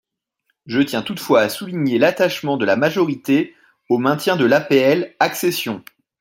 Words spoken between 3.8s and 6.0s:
au maintien de l’APL accession.